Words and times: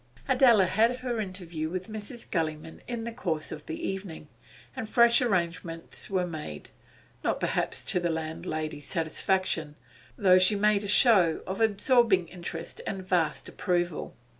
Adela 0.27 0.65
had 0.65 1.01
her 1.01 1.19
interview 1.21 1.69
with 1.69 1.87
Mrs. 1.87 2.27
Gulliman 2.27 2.81
in 2.87 3.03
the 3.03 3.11
course 3.11 3.51
of 3.51 3.67
the 3.67 3.79
evening, 3.87 4.29
and 4.75 4.89
fresh 4.89 5.21
arrangements 5.21 6.09
were 6.09 6.25
made, 6.25 6.71
not 7.23 7.39
perhaps 7.39 7.83
to 7.85 7.99
the 7.99 8.09
landlady's 8.09 8.87
satisfaction, 8.87 9.75
though 10.17 10.39
she 10.39 10.55
made 10.55 10.83
a 10.83 10.87
show 10.87 11.41
of 11.45 11.61
absorbing 11.61 12.27
interest 12.29 12.81
and 12.87 13.05
vast 13.07 13.47
approval. 13.47 14.15